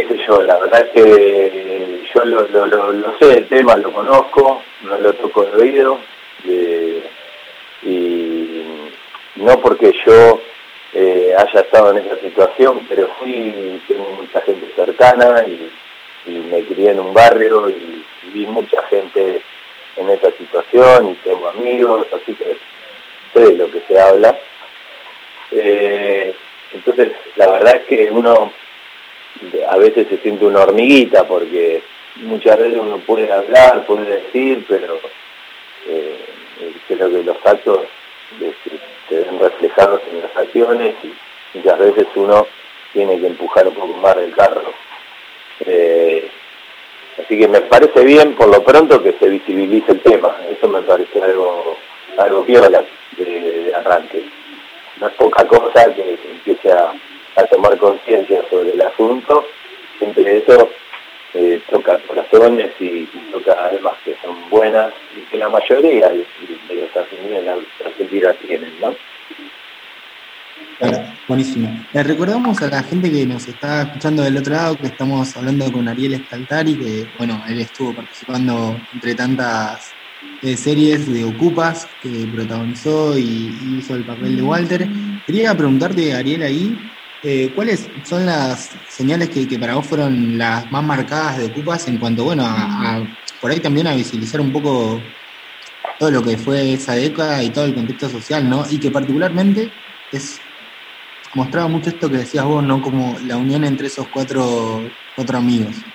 qué 0.07 0.17
yo, 0.27 0.41
la 0.41 0.57
verdad 0.59 0.87
es 0.87 0.89
que 0.91 2.01
yo 2.13 2.25
lo, 2.25 3.17
sé 3.19 3.37
el 3.37 3.47
tema, 3.47 3.75
lo 3.77 3.91
conozco, 3.91 4.61
no 4.81 4.97
lo 4.97 5.13
toco 5.13 5.43
de 5.43 5.61
oído, 5.61 5.99
y 7.83 8.63
no 9.35 9.59
porque 9.61 9.93
yo 10.05 10.41
eh, 10.93 11.33
haya 11.37 11.61
estado 11.61 11.91
en 11.91 12.05
esa 12.05 12.19
situación, 12.19 12.85
pero 12.89 13.09
sí 13.23 13.81
tengo 13.87 14.09
mucha 14.11 14.41
gente 14.41 14.71
cercana 14.75 15.45
y, 15.47 15.71
me 16.25 16.63
crié 16.63 16.91
en 16.91 16.99
un 16.99 17.13
barrio 17.13 17.69
y, 17.69 18.05
vi 18.33 18.45
mucha 18.45 18.83
gente 18.83 19.41
en 19.95 20.09
esa 20.09 20.29
situación 20.31 21.09
y 21.09 21.15
tengo 21.15 21.47
amigos, 21.47 22.05
así 22.13 22.35
que 22.35 22.57
sé 23.33 23.39
de 23.39 23.57
lo 23.57 23.71
que 23.71 23.81
se 23.87 23.99
habla. 23.99 24.37
Eh, 25.51 26.35
entonces, 26.73 27.13
la 27.35 27.49
verdad 27.49 27.77
es 27.77 27.85
que 27.85 28.11
uno 28.11 28.53
a 29.69 29.77
veces 29.77 30.07
se 30.09 30.17
siente 30.17 30.45
una 30.45 30.61
hormiguita 30.61 31.27
porque 31.27 31.81
muchas 32.17 32.57
veces 32.57 32.79
uno 32.79 32.97
puede 32.97 33.31
hablar, 33.31 33.85
puede 33.85 34.21
decir, 34.21 34.65
pero 34.67 34.99
eh, 35.87 36.25
creo 36.87 37.09
que 37.09 37.23
los 37.23 37.37
actos 37.45 37.79
se 39.07 39.15
ven 39.15 39.39
reflejados 39.39 40.01
en 40.11 40.21
las 40.21 40.35
acciones 40.35 40.95
y 41.03 41.13
muchas 41.57 41.79
veces 41.79 42.07
uno 42.15 42.47
tiene 42.93 43.19
que 43.19 43.27
empujar 43.27 43.67
un 43.67 43.73
poco 43.73 43.93
más 43.93 44.15
del 44.15 44.35
carro. 44.35 44.73
Eh, 45.65 46.29
así 47.17 47.37
que 47.37 47.47
me 47.47 47.61
parece 47.61 48.03
bien 48.03 48.35
por 48.35 48.49
lo 48.49 48.63
pronto 48.63 49.01
que 49.01 49.13
se 49.19 49.29
visibilice 49.29 49.91
el 49.93 50.01
tema, 50.01 50.35
eso 50.49 50.67
me 50.67 50.81
parece 50.81 51.21
algo, 51.21 51.77
algo 52.17 52.43
viola 52.43 52.83
de, 53.17 53.73
arranque. 53.75 54.23
No 54.99 55.07
es 55.07 55.13
poca 55.13 55.47
cosa 55.47 55.93
que 55.93 56.17
empiece 56.29 56.71
a, 56.71 56.93
tomar 57.47 57.77
conciencia 57.77 58.43
sobre 58.49 58.71
el 58.71 58.81
asunto, 58.81 59.45
siempre 59.97 60.37
eso 60.37 60.69
eh, 61.33 61.61
toca 61.69 61.99
corazones 62.07 62.71
y, 62.79 63.07
toca 63.31 63.53
almas 63.67 63.93
que 64.03 64.15
son 64.23 64.49
buenas 64.49 64.91
y 65.15 65.21
que 65.29 65.37
la 65.37 65.49
mayoría 65.49 66.09
de, 66.09 66.25
los 66.69 66.95
argentinos 66.95 67.65
Argentina 67.85 68.33
tienen, 68.33 68.73
¿no? 68.81 68.95
buenísimo. 71.27 71.69
Le 71.93 72.03
recordamos 72.03 72.61
a 72.61 72.67
la 72.67 72.83
gente 72.83 73.11
que 73.11 73.25
nos 73.25 73.47
está 73.47 73.83
escuchando 73.83 74.23
del 74.23 74.37
otro 74.37 74.53
lado 74.53 74.77
que 74.77 74.87
estamos 74.87 75.35
hablando 75.35 75.71
con 75.71 75.87
Ariel 75.87 76.13
Estaltari, 76.13 76.75
que 76.75 77.07
bueno, 77.17 77.43
él 77.47 77.59
estuvo 77.59 77.93
participando 77.93 78.79
entre 78.93 79.13
tantas 79.13 79.91
eh, 80.41 80.55
series 80.55 81.11
de 81.11 81.25
Ocupas 81.25 81.87
que 82.01 82.27
protagonizó 82.33 83.17
y, 83.17 83.77
hizo 83.77 83.95
el 83.95 84.03
papel 84.05 84.37
de 84.37 84.41
Walter. 84.41 84.87
Quería 85.25 85.55
preguntarte, 85.55 86.13
Ariel, 86.13 86.41
ahí, 86.43 86.77
eh, 87.21 87.51
¿cuáles 87.53 87.91
son 88.03 88.25
las 88.25 88.77
señales 88.87 89.29
que, 89.29 89.59
para 89.59 89.75
vos 89.75 89.87
fueron 89.87 90.37
las 90.37 90.69
más 90.71 90.83
marcadas 90.83 91.37
de 91.37 91.45
Ocupas 91.45 91.87
en 91.87 91.97
cuanto, 91.97 92.23
bueno, 92.23 92.43
a, 92.45 93.05
por 93.41 93.51
ahí 93.51 93.59
también 93.59 93.87
a 93.87 93.95
visibilizar 93.95 94.41
un 94.41 94.51
poco 94.51 95.15
todo 95.99 96.11
lo 96.11 96.23
que 96.23 96.37
fue 96.37 96.73
esa 96.73 96.93
década 96.93 97.43
y 97.43 97.51
todo 97.51 97.65
el 97.65 97.75
contexto 97.75 98.09
social, 98.09 98.49
¿no? 98.49 98.65
Y 98.69 98.79
que 98.79 98.91
particularmente 98.91 99.73
es 100.11 100.49
mostraba 101.33 101.67
mucho 101.67 101.89
esto 101.89 102.09
que 102.09 102.17
decías 102.17 102.45
vos, 102.45 102.63
¿no? 102.63 102.81
Como 102.81 103.19
la 103.19 103.37
unión 103.37 103.63
entre 103.63 103.87
esos 103.87 104.09
cuatro, 104.09 104.97
cuatro 105.13 105.37
amigos. 105.37 105.85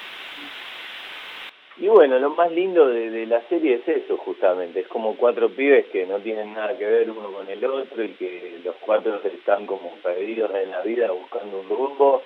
Y 1.77 1.89
bueno, 1.89 2.19
lo 2.19 2.31
más 2.31 2.53
lindo 2.53 2.87
de, 2.87 3.27
la 3.27 3.41
serie 3.49 3.75
es 3.77 3.89
eso, 3.89 4.17
justamente. 4.19 4.81
Es 4.81 4.89
como 4.89 5.17
cuatro 5.17 5.49
pibes 5.49 5.87
que 5.87 6.07
no 6.07 6.21
tienen 6.21 6.55
nada 6.55 6.77
que 6.79 6.85
ver 6.85 7.11
uno 7.11 7.33
con 7.33 7.49
el 7.49 7.65
otro 7.65 8.05
y 8.05 8.11
que 8.11 8.61
los 8.65 8.77
cuatro 8.77 9.21
están 9.25 9.67
como 9.67 9.91
perdidos 9.97 10.55
en 10.55 10.71
la 10.71 10.83
vida 10.83 11.11
buscando 11.11 11.61
un 11.61 11.69
rumbo. 11.69 12.23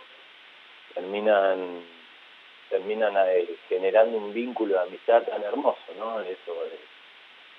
Terminan 0.95 1.83
terminan 2.69 3.15
eh, 3.29 3.49
generando 3.69 4.19
un 4.19 4.35
vínculo 4.35 4.75
de 4.75 4.81
amistad 4.81 5.23
tan 5.23 5.43
hermoso, 5.43 5.81
¿no? 5.99 6.21
Eso 6.21 6.55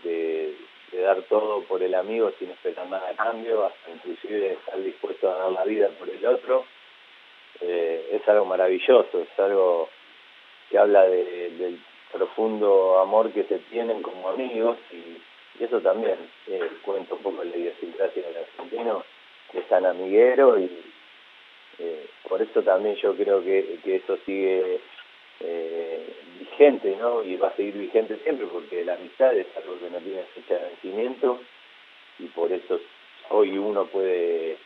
de 0.04 0.54
de 0.92 1.02
dar 1.02 1.22
todo 1.24 1.62
por 1.64 1.84
el 1.84 1.94
amigo 1.94 2.32
sin 2.40 2.50
esperar 2.50 2.88
nada 2.88 3.10
a 3.10 3.16
cambio, 3.16 3.66
hasta 3.66 3.92
inclusive 3.92 4.54
estar 4.54 4.82
dispuesto 4.82 5.30
a 5.30 5.38
dar 5.38 5.52
la 5.52 5.64
vida 5.64 5.90
por 6.00 6.10
el 6.10 6.26
otro, 6.26 6.66
eh, 7.62 8.10
es 8.14 8.28
algo 8.28 8.46
maravilloso, 8.46 9.20
es 9.20 9.40
algo 9.40 9.90
que 10.70 10.78
habla 10.78 11.04
del 11.04 11.80
profundo 12.12 13.00
amor 13.00 13.32
que 13.32 13.44
se 13.44 13.60
tienen 13.72 14.02
como 14.02 14.30
amigos 14.30 14.78
y, 14.92 15.22
eso 15.60 15.82
también 15.82 16.16
eh, 16.48 16.70
cuenta 16.84 17.16
un 17.16 17.22
poco 17.22 17.44
la 17.44 17.54
idiosincrasia 17.54 18.24
del 18.24 18.38
argentino, 18.38 19.04
es 19.54 19.68
tan 19.68 19.86
amiguero 19.86 20.58
y 20.58 20.72
eh, 21.80 22.08
por 22.30 22.42
eso 22.42 22.62
también 22.62 22.96
yo 22.96 23.14
creo 23.14 23.44
que, 23.44 23.78
que 23.84 23.98
eso 23.98 24.18
sigue 24.26 24.80
eh, 25.42 26.14
vigente, 26.40 26.96
¿no? 26.98 27.24
Y 27.24 27.36
va 27.36 27.50
a 27.50 27.56
seguir 27.58 27.74
vigente 27.74 28.18
siempre 28.24 28.48
porque 28.48 28.86
la 28.86 28.94
amistad 28.94 29.36
es 29.36 29.48
algo 29.58 29.78
que 29.80 29.90
no 29.90 29.98
tiene 29.98 30.24
fecha 30.34 30.56
de 30.56 30.70
vencimiento 30.70 31.42
y 32.20 32.28
por 32.28 32.54
eso 32.54 32.80
hoy 33.30 33.58
uno 33.58 33.86
puede 33.88 34.58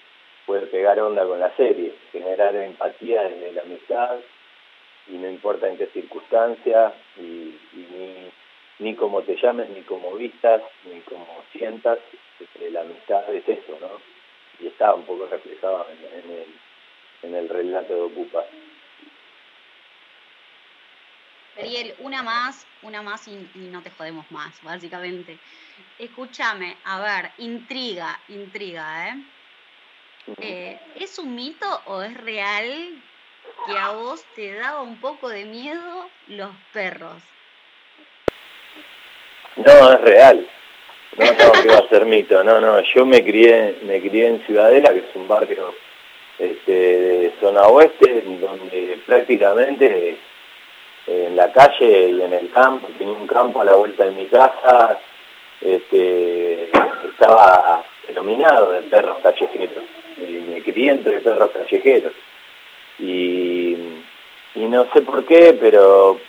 puede 0.45 0.67
pegar 0.67 1.00
onda 1.00 1.25
con 1.25 1.39
la 1.39 1.55
serie, 1.55 1.93
generar 2.12 2.55
empatía 2.55 3.24
desde 3.24 3.53
la 3.53 3.62
amistad 3.62 4.19
y 5.07 5.13
no 5.13 5.29
importa 5.29 5.67
en 5.67 5.77
qué 5.77 5.88
circunstancia 5.88 6.93
y, 7.17 7.57
ni, 7.74 8.31
ni 8.79 8.95
cómo 8.95 9.22
te 9.22 9.36
llames, 9.36 9.69
ni 9.69 9.81
cómo 9.81 10.13
vistas, 10.15 10.62
ni 10.86 11.00
cómo 11.01 11.43
sientas, 11.51 12.00
este, 12.39 12.72
la 12.72 12.81
amistad 12.81 13.33
es 13.33 13.48
eso, 13.48 13.77
¿no? 13.79 14.00
Y 14.60 14.67
está 14.67 14.93
un 14.93 15.03
poco 15.03 15.27
reflejado 15.27 15.88
en, 15.89 16.31
el, 16.31 16.45
en 17.24 17.36
el 17.36 17.50
relato 17.50 17.93
de 17.93 18.01
Ocupa. 18.01 18.45
Ariel, 21.57 21.93
una 22.00 22.24
más, 22.24 22.65
una 22.81 23.01
más 23.01 23.27
y, 23.27 23.48
no 23.55 23.81
te 23.83 23.91
jodemos 23.91 24.29
más, 24.31 24.62
básicamente. 24.63 25.38
Escúchame, 26.00 26.77
a 26.83 27.00
ver, 27.00 27.31
intriga, 27.38 28.19
intriga, 28.29 29.10
¿eh? 29.10 29.24
¿eh? 30.39 30.79
¿Es 30.95 31.19
un 31.19 31.36
mito 31.36 31.67
o 31.86 32.01
es 32.01 32.15
real 32.15 33.03
que 33.65 33.77
a 33.77 33.91
vos 33.91 34.24
te 34.36 34.53
daba 34.53 34.82
un 34.82 35.00
poco 35.00 35.29
de 35.29 35.46
miedo 35.46 36.10
los 36.27 36.51
perros? 36.74 37.22
No, 39.55 39.93
es 39.93 40.01
real. 40.01 40.48
No, 41.17 41.25
no, 41.25 41.51
que 41.51 41.67
va 41.67 41.77
a 41.77 41.89
ser 41.89 42.05
mito. 42.05 42.43
No, 42.43 42.60
no, 42.60 42.82
yo 42.82 43.05
me 43.05 43.24
crié, 43.24 43.79
me 43.84 44.01
crié 44.01 44.27
en 44.27 44.46
Ciudadela, 44.46 44.91
que 44.91 45.00
es 45.00 45.15
un 45.15 45.27
barrio 45.27 45.75
este, 46.39 46.72
de 46.72 47.34
zona 47.39 47.62
oeste, 47.63 48.24
donde 48.39 49.00
prácticamente 49.05 50.17
en 51.05 51.36
la 51.36 51.51
calle 51.51 52.10
y 52.10 52.22
en 52.22 52.34
el 52.34 52.51
campo, 52.51 52.88
tenía 52.98 53.13
un 53.13 53.27
campo 53.27 53.62
a 53.62 53.65
la 53.65 53.75
vuelta 53.75 54.05
de 54.05 54.12
mi 54.12 54.25
casa, 54.25 55.00
este, 55.62 56.72
estaba 57.10 57.84
denominado 58.08 58.72
de 58.72 58.82
perros 58.84 59.17
callejeros, 59.22 59.84
y 60.17 60.32
me 60.50 60.62
crié 60.62 60.91
entre 60.91 61.20
perros 61.20 61.51
callejeros. 61.51 62.13
Y, 63.00 63.77
no 64.55 64.88
sé 64.91 65.01
por 65.01 65.23
qué, 65.25 65.55
pero 65.59 66.19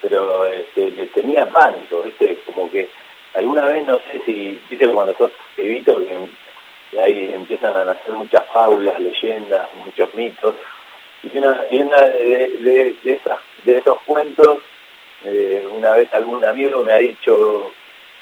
pero 0.00 0.46
este, 0.46 0.90
le 0.90 1.06
tenía 1.06 1.48
pánico, 1.48 2.02
¿viste? 2.02 2.38
como 2.46 2.70
que 2.70 2.88
alguna 3.34 3.64
vez 3.66 3.86
no 3.86 3.98
sé 4.10 4.20
si, 4.26 4.60
viste 4.68 4.88
cuando 4.88 5.14
sos 5.16 5.30
pibito 5.56 5.98
que 6.06 6.98
ahí 7.00 7.30
empiezan 7.34 7.74
a 7.76 7.84
nacer 7.84 8.12
muchas 8.12 8.44
fábulas, 8.52 9.00
leyendas, 9.00 9.68
muchos 9.84 10.14
mitos, 10.14 10.54
y 11.22 11.38
una, 11.38 12.00
de, 12.02 12.94
de, 13.02 13.78
esos 13.78 14.00
cuentos, 14.02 14.58
eh, 15.24 15.66
una 15.70 15.92
vez 15.92 16.12
algún 16.12 16.44
amigo 16.44 16.84
me 16.84 16.92
ha 16.92 16.98
dicho, 16.98 17.72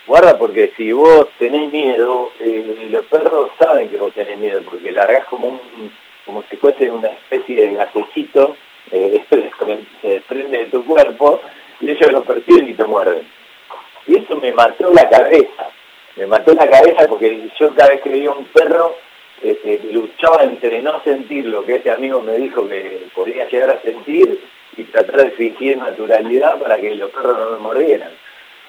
guarda 0.07 0.39
porque 0.39 0.73
si 0.77 0.93
vos 0.93 1.29
tenés 1.39 1.73
miedo, 1.73 2.31
eh, 2.39 2.89
los 2.91 3.05
perros 3.07 3.51
saben 3.59 3.89
que 3.89 3.97
vos 3.97 4.13
tenés 4.15 4.39
miedo, 4.39 4.63
porque 4.63 4.93
largás 4.93 5.27
como 5.27 5.49
un, 5.49 5.93
como 6.27 6.43
si 6.51 6.57
fuese 6.57 6.91
una 6.91 7.09
especie 7.09 7.69
de 7.69 7.75
gasecito, 7.75 8.57
eh, 8.91 9.25
se 9.29 10.09
desprende 10.09 10.59
de 10.59 10.67
tu 10.67 10.85
cuerpo, 10.85 11.41
y 11.81 11.91
ellos 11.91 12.13
lo 12.13 12.23
perciben 12.23 12.69
y 12.69 12.75
te 12.75 12.85
muerden. 12.85 13.27
Y 14.07 14.17
eso 14.17 14.37
me 14.37 14.53
mató 14.53 14.93
la 14.93 15.09
cabeza, 15.09 15.69
me 16.17 16.27
mató 16.27 16.55
la 16.55 16.69
cabeza 16.69 17.07
porque 17.09 17.49
yo 17.59 17.75
cada 17.75 17.91
vez 17.91 18.01
que 18.03 18.11
veía 18.11 18.31
un 18.31 18.45
perro, 18.47 18.97
este, 19.43 19.81
luchaba 19.93 20.45
entre 20.45 20.83
no 20.83 21.03
sentir 21.03 21.47
lo 21.47 21.65
que 21.65 21.77
ese 21.77 21.91
amigo 21.91 22.21
me 22.21 22.37
dijo 22.37 22.69
que 22.69 23.07
podía 23.15 23.49
llegar 23.49 23.71
a 23.71 23.83
sentir 23.83 24.41
y 24.77 24.85
tratar 24.85 25.25
de 25.25 25.31
fingir 25.33 25.79
naturalidad 25.79 26.59
para 26.61 26.79
que 26.79 26.95
los 26.95 27.11
perros 27.11 27.39
no 27.39 27.51
me 27.51 27.59
mordieran. 27.59 28.11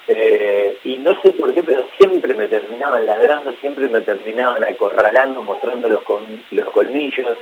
Eh, 0.07 0.77
y 0.83 0.97
no 0.97 1.19
sé 1.21 1.31
por 1.31 1.53
qué, 1.53 1.63
pero 1.63 1.87
siempre 1.97 2.33
me 2.33 2.47
terminaban 2.47 3.05
ladrando, 3.05 3.53
siempre 3.61 3.87
me 3.87 4.01
terminaban 4.01 4.63
acorralando, 4.63 5.41
mostrando 5.43 5.87
los, 5.89 6.03
los 6.51 6.69
colmillos. 6.71 7.37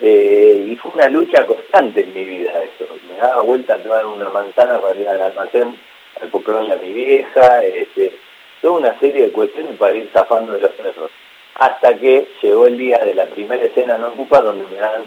Eh, 0.00 0.66
y 0.68 0.76
fue 0.76 0.92
una 0.94 1.08
lucha 1.08 1.44
constante 1.46 2.02
en 2.02 2.14
mi 2.14 2.24
vida 2.24 2.52
eso. 2.62 2.92
Me 3.08 3.16
daba 3.16 3.42
vuelta 3.42 3.74
a 3.74 3.78
tomar 3.78 4.06
una 4.06 4.28
manzana 4.28 4.80
para 4.80 4.98
ir 4.98 5.08
al 5.08 5.20
almacén, 5.20 5.78
al 6.20 6.30
comprarle 6.30 6.72
a 6.72 6.76
mi 6.76 6.92
vieja, 6.92 7.64
este, 7.64 8.12
toda 8.60 8.78
una 8.78 8.98
serie 9.00 9.24
de 9.24 9.32
cuestiones 9.32 9.76
para 9.76 9.96
ir 9.96 10.08
zafando 10.12 10.52
de 10.52 10.60
los 10.60 10.70
perros 10.72 11.10
hasta 11.58 11.94
que 11.98 12.28
llegó 12.40 12.66
el 12.66 12.78
día 12.78 12.98
de 12.98 13.14
la 13.14 13.26
primera 13.26 13.62
escena 13.62 13.98
no 13.98 14.08
ocupa 14.08 14.40
donde 14.40 14.64
me 14.66 14.76
dan 14.76 15.02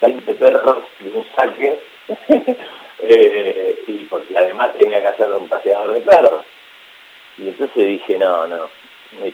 20 0.00 0.34
perros 0.34 0.78
de 1.00 1.10
un 1.10 1.26
saque, 1.34 1.78
eh, 2.98 3.82
y 3.86 4.04
porque 4.04 4.36
además 4.36 4.72
tenía 4.78 5.00
que 5.00 5.08
hacer 5.08 5.30
un 5.32 5.48
paseador 5.48 5.92
de 5.92 6.00
perros. 6.00 6.44
Y 7.38 7.48
entonces 7.48 7.86
dije, 7.86 8.18
no, 8.18 8.46
no, 8.46 8.68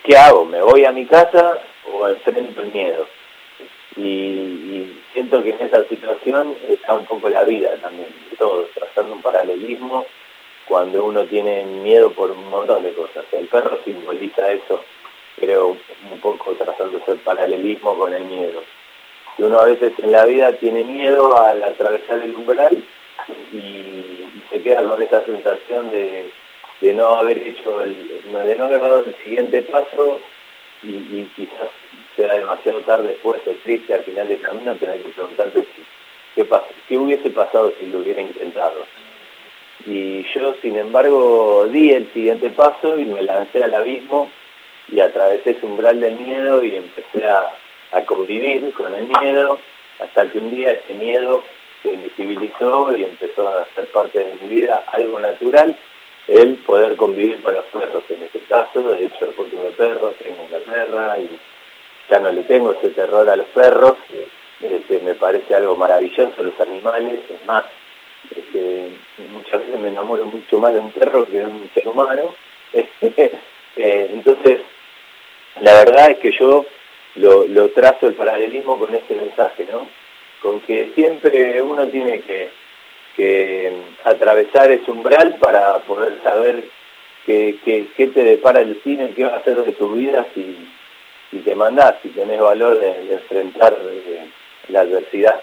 ¿qué 0.02 0.16
hago? 0.16 0.44
¿Me 0.44 0.62
voy 0.62 0.84
a 0.84 0.92
mi 0.92 1.06
casa 1.06 1.58
o 1.92 2.08
enfrento 2.08 2.62
el 2.62 2.72
miedo? 2.72 3.06
Y, 3.96 5.02
siento 5.12 5.42
que 5.42 5.50
en 5.50 5.60
esa 5.62 5.82
situación 5.84 6.56
está 6.68 6.94
un 6.94 7.04
poco 7.06 7.28
la 7.28 7.42
vida 7.42 7.74
también, 7.82 8.08
de 8.30 8.36
todos, 8.36 8.70
trazando 8.70 9.14
un 9.14 9.22
paralelismo 9.22 10.06
cuando 10.66 11.04
uno 11.04 11.24
tiene 11.24 11.64
miedo 11.64 12.12
por 12.12 12.30
un 12.30 12.48
montón 12.50 12.84
de 12.84 12.92
cosas. 12.92 13.24
El 13.32 13.48
perro 13.48 13.78
simboliza 13.84 14.52
eso, 14.52 14.84
creo, 15.40 15.76
un 16.10 16.20
poco 16.20 16.52
trazándose 16.52 17.12
el 17.12 17.18
paralelismo 17.18 17.98
con 17.98 18.14
el 18.14 18.24
miedo. 18.24 18.62
Y 19.38 19.42
uno 19.42 19.58
a 19.58 19.64
veces 19.64 19.92
en 19.98 20.12
la 20.12 20.24
vida 20.26 20.52
tiene 20.52 20.84
miedo 20.84 21.40
al 21.40 21.64
atravesar 21.64 22.20
el 22.20 22.36
umbral 22.36 22.84
y, 23.52 24.24
se 24.50 24.62
queda 24.62 24.82
con 24.82 25.02
esa 25.02 25.24
sensación 25.24 25.90
de, 25.90 26.30
no 26.94 27.16
haber 27.16 27.38
hecho 27.38 27.82
el, 27.82 28.22
de 28.32 28.56
no 28.56 28.64
haber 28.64 28.80
dado 28.80 29.04
el 29.04 29.14
siguiente 29.24 29.62
paso 29.62 30.20
y, 30.82 31.24
quizás 31.36 31.68
sea 32.16 32.34
demasiado 32.34 32.80
tarde 32.80 33.08
después 33.08 33.40
o 33.46 33.50
triste 33.62 33.94
al 33.94 34.04
final 34.04 34.26
del 34.26 34.40
camino 34.40 34.74
tener 34.76 35.02
que 35.02 35.10
preguntarte 35.10 35.64
qué, 36.34 36.46
qué 36.88 36.98
hubiese 36.98 37.30
pasado 37.30 37.72
si 37.78 37.86
lo 37.86 37.98
hubiera 37.98 38.22
intentado. 38.22 38.84
Y 39.86 40.24
yo, 40.34 40.54
sin 40.60 40.76
embargo, 40.76 41.66
di 41.70 41.92
el 41.92 42.12
siguiente 42.12 42.50
paso 42.50 42.98
y 42.98 43.04
me 43.04 43.22
lancé 43.22 43.62
al 43.62 43.74
abismo 43.74 44.28
y 44.90 45.00
atravesé 45.00 45.50
ese 45.50 45.66
umbral 45.66 46.00
del 46.00 46.16
miedo 46.16 46.64
y 46.64 46.76
empecé 46.76 47.24
a, 47.26 47.54
convivir 48.04 48.70
con 48.74 48.94
el 48.94 49.06
miedo 49.06 49.58
hasta 49.98 50.30
que 50.30 50.38
un 50.38 50.50
día 50.50 50.72
ese 50.72 50.92
miedo 50.94 51.42
se 51.82 51.92
invisibilizó 51.92 52.96
y 52.96 53.04
empezó 53.04 53.48
a 53.48 53.66
ser 53.74 53.86
parte 53.86 54.18
de 54.18 54.34
mi 54.40 54.48
vida, 54.48 54.84
algo 54.92 55.18
natural, 55.20 55.76
el 56.26 56.56
poder 56.56 56.96
convivir 56.96 57.42
con 57.42 57.54
los 57.54 57.64
perros 57.66 58.04
en 58.10 58.22
este 58.22 58.40
caso, 58.40 58.82
de 58.82 59.06
hecho 59.06 59.32
porque 59.36 59.56
de 59.56 59.70
perros, 59.70 60.14
tengo 60.22 60.42
una 60.48 60.58
perra 60.58 61.18
y 61.18 61.38
ya 62.10 62.18
no 62.20 62.30
le 62.30 62.42
tengo 62.42 62.72
ese 62.72 62.90
terror 62.90 63.28
a 63.28 63.36
los 63.36 63.46
perros, 63.48 63.94
este, 64.60 65.00
me 65.00 65.14
parece 65.14 65.54
algo 65.54 65.76
maravilloso 65.76 66.42
los 66.42 66.60
animales, 66.60 67.20
es 67.30 67.46
más, 67.46 67.64
este, 68.34 68.90
muchas 69.30 69.60
veces 69.60 69.80
me 69.80 69.88
enamoro 69.88 70.24
mucho 70.26 70.58
más 70.58 70.74
de 70.74 70.80
un 70.80 70.90
perro 70.90 71.24
que 71.26 71.38
de 71.38 71.46
un 71.46 71.70
ser 71.74 71.88
humano. 71.88 72.34
Eh, 73.80 74.10
entonces, 74.12 74.60
la 75.60 75.72
verdad 75.84 76.10
es 76.10 76.18
que 76.18 76.32
yo 76.32 76.66
lo, 77.14 77.68
trazo 77.70 78.08
el 78.08 78.14
paralelismo 78.14 78.76
con 78.76 78.92
este 78.92 79.14
mensaje, 79.14 79.68
¿no? 79.70 79.86
Con 80.42 80.60
que 80.60 80.92
siempre 80.94 81.60
uno 81.62 81.86
tiene 81.88 82.20
que, 82.20 82.50
atravesar 84.04 84.70
ese 84.70 84.90
umbral 84.90 85.36
para 85.40 85.78
poder 85.80 86.20
saber 86.22 86.64
qué, 87.26 87.58
te 87.96 88.22
depara 88.22 88.60
el 88.60 88.80
cine, 88.82 89.12
qué 89.14 89.24
va 89.24 89.34
a 89.34 89.38
hacer 89.38 89.56
de 89.64 89.72
tu 89.72 89.92
vida 89.92 90.24
si, 90.34 90.68
si 91.30 91.38
te 91.38 91.54
mandás, 91.56 91.96
si 92.02 92.10
tenés 92.10 92.40
valor 92.40 92.78
de, 92.78 93.12
enfrentar 93.12 93.76
eh, 93.82 94.30
la 94.68 94.80
adversidad. 94.80 95.42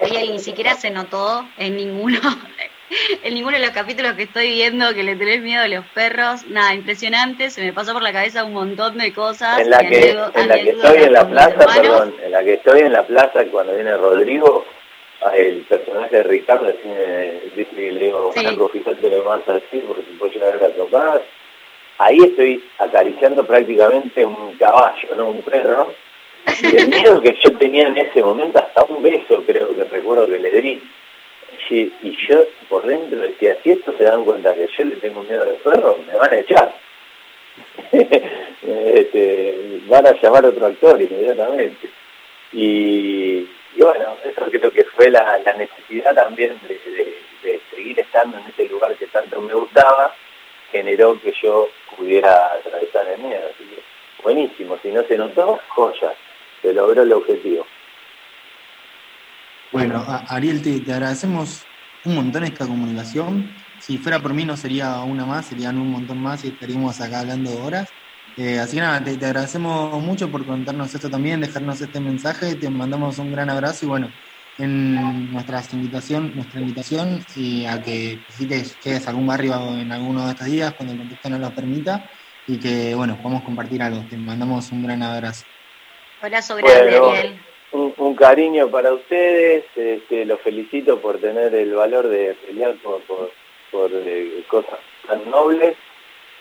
Oye, 0.00 0.30
ni 0.30 0.38
siquiera 0.38 0.74
se 0.74 0.90
notó 0.90 1.46
en 1.58 1.76
ninguno, 1.76 2.20
en 3.22 3.34
ninguno 3.34 3.56
de 3.56 3.64
los 3.64 3.74
capítulos 3.74 4.14
que 4.14 4.24
estoy 4.24 4.50
viendo 4.50 4.94
que 4.94 5.02
le 5.02 5.16
tenés 5.16 5.40
miedo 5.42 5.62
a 5.62 5.68
los 5.68 5.84
perros. 5.86 6.46
Nada, 6.46 6.74
impresionante, 6.74 7.50
se 7.50 7.62
me 7.62 7.72
pasó 7.72 7.92
por 7.92 8.02
la 8.02 8.12
cabeza 8.12 8.44
un 8.44 8.52
montón 8.52 8.98
de 8.98 9.12
cosas. 9.12 9.60
En 9.60 9.70
la 9.70 9.78
que, 9.78 10.10
en 10.10 10.48
la 10.48 10.54
que 10.54 10.70
estoy 10.70 11.02
en 11.02 11.12
la 11.12 11.28
plaza, 11.28 11.66
perdón, 11.74 12.14
en 12.22 12.32
la 12.32 12.44
que 12.44 12.54
estoy 12.54 12.80
en 12.80 12.92
la 12.92 13.06
plaza 13.06 13.44
cuando 13.50 13.74
viene 13.74 13.96
Rodrigo, 13.96 14.64
el 15.34 15.62
personaje 15.62 16.16
de 16.16 16.22
Ricardo 16.24 16.66
dice 16.66 17.66
que 17.74 17.92
le 17.92 18.04
digo, 18.06 18.32
sí. 18.34 18.40
Franco, 18.40 18.68
fíjate 18.68 19.02
lo 19.02 19.22
que 19.22 19.28
vas 19.28 19.48
a 19.48 19.54
decir 19.54 19.84
porque 19.86 20.02
te 20.02 20.12
puedo 20.18 20.32
llegar 20.32 20.62
a 20.62 20.68
tocar. 20.70 21.22
Ahí 21.98 22.18
estoy 22.18 22.64
acariciando 22.78 23.46
prácticamente 23.46 24.24
un 24.24 24.56
caballo, 24.56 25.14
¿no? 25.16 25.28
Un 25.28 25.42
perro 25.42 25.94
y 26.62 26.76
el 26.76 26.88
miedo 26.88 27.20
que 27.20 27.36
yo 27.42 27.56
tenía 27.56 27.88
en 27.88 27.96
ese 27.96 28.22
momento, 28.22 28.58
hasta 28.58 28.84
un 28.84 29.02
beso 29.02 29.42
creo 29.46 29.74
que 29.74 29.84
recuerdo 29.84 30.26
que 30.26 30.38
le 30.38 30.60
di. 30.60 30.82
Y, 31.70 32.16
yo 32.28 32.44
por 32.68 32.86
dentro 32.86 33.20
decía, 33.20 33.56
si 33.62 33.70
estos 33.72 33.96
se 33.96 34.04
dan 34.04 34.24
cuenta 34.24 34.54
que 34.54 34.68
yo 34.76 34.84
le 34.84 34.96
tengo 34.96 35.22
miedo 35.22 35.42
al 35.42 35.56
perro, 35.56 35.98
me 36.06 36.16
van 36.16 36.32
a 36.32 36.38
echar. 36.38 36.74
este, 37.92 39.80
van 39.86 40.06
a 40.06 40.20
llamar 40.20 40.44
a 40.44 40.48
otro 40.48 40.66
actor 40.66 41.00
inmediatamente. 41.00 41.88
Y, 42.52 43.48
bueno, 43.76 44.16
eso 44.24 44.46
creo 44.50 44.70
que 44.70 44.84
fue 44.84 45.10
la, 45.10 45.38
necesidad 45.56 46.14
también 46.14 46.58
de, 46.68 47.60
seguir 47.70 47.98
estando 48.00 48.38
en 48.38 48.44
ese 48.46 48.68
lugar 48.68 48.94
que 48.96 49.06
tanto 49.08 49.40
me 49.40 49.54
gustaba, 49.54 50.14
generó 50.70 51.20
que 51.20 51.32
yo 51.42 51.68
pudiera 51.96 52.54
atravesar 52.54 53.08
el 53.08 53.20
miedo. 53.20 53.48
Así 53.52 53.64
que, 53.64 53.82
buenísimo, 54.22 54.78
si 54.82 54.88
no 54.88 55.02
se 55.04 55.16
notó, 55.16 55.60
joya 55.68 56.14
se 56.62 56.72
logró 56.72 57.02
el 57.02 57.12
objetivo. 57.12 57.66
Bueno, 59.74 60.06
Ariel, 60.28 60.62
te, 60.62 60.92
agradecemos 60.92 61.62
un 62.04 62.14
montón 62.14 62.44
esta 62.44 62.64
comunicación. 62.64 63.50
Si 63.80 63.98
fuera 63.98 64.20
por 64.20 64.32
mí 64.32 64.44
no 64.44 64.56
sería 64.56 65.00
una 65.00 65.26
más, 65.26 65.46
serían 65.46 65.78
un 65.78 65.90
montón 65.90 66.22
más 66.22 66.44
y 66.44 66.48
estaríamos 66.48 67.00
acá 67.00 67.18
hablando 67.18 67.50
horas. 67.60 67.88
Eh, 68.36 68.60
así 68.60 68.76
que 68.76 68.82
nada, 68.82 69.02
te, 69.02 69.26
agradecemos 69.26 70.00
mucho 70.00 70.30
por 70.30 70.46
contarnos 70.46 70.94
esto 70.94 71.10
también, 71.10 71.40
dejarnos 71.40 71.80
este 71.80 71.98
mensaje, 71.98 72.54
te 72.54 72.70
mandamos 72.70 73.18
un 73.18 73.32
gran 73.32 73.50
abrazo 73.50 73.84
y 73.84 73.88
bueno, 73.88 74.12
en 74.58 75.32
nuestra 75.32 75.60
invitación, 75.72 76.30
nuestra 76.36 76.60
invitación 76.60 77.26
y 77.34 77.66
a 77.66 77.82
que 77.82 78.20
visites, 78.28 78.76
llegues 78.80 79.08
a 79.08 79.10
algún 79.10 79.26
barrio 79.26 79.76
en 79.76 79.90
alguno 79.90 80.24
de 80.26 80.30
estos 80.30 80.46
días 80.46 80.72
cuando 80.74 80.92
el 80.92 81.00
contexto 81.00 81.30
nos 81.30 81.40
lo 81.40 81.52
permita 81.52 82.08
y 82.46 82.58
que 82.58 82.94
bueno, 82.94 83.16
podamos 83.16 83.42
compartir 83.42 83.82
algo. 83.82 84.04
Te 84.08 84.16
mandamos 84.16 84.70
un 84.70 84.84
gran 84.84 85.02
abrazo. 85.02 85.44
Abrazo 86.22 86.54
grande, 86.54 87.40
Un, 87.74 88.14
cariño 88.14 88.70
para 88.70 88.94
ustedes, 88.94 89.64
este, 89.74 90.24
los 90.24 90.40
felicito 90.40 91.00
por 91.00 91.18
tener 91.18 91.52
el 91.56 91.74
valor 91.74 92.06
de 92.06 92.36
pelear 92.46 92.76
por, 92.76 93.02
por, 93.72 93.90
eh, 93.92 94.44
cosas 94.46 94.78
tan 95.08 95.28
nobles 95.28 95.76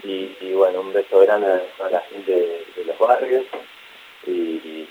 y, 0.04 0.54
bueno, 0.54 0.82
un 0.82 0.94
beso 0.94 1.20
grande 1.22 1.48
a 1.48 1.90
la 1.90 2.02
gente 2.02 2.32
de, 2.32 2.86
los 2.86 3.00
barrios 3.00 3.46
y, 4.28 4.88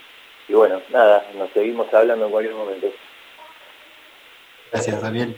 bueno, 0.48 0.82
nada, 0.90 1.24
nos 1.36 1.48
seguimos 1.52 1.92
hablando 1.94 2.26
en 2.26 2.32
cualquier 2.32 2.56
momento. 2.56 2.88
Gracias, 4.72 5.04
Ariel. 5.04 5.36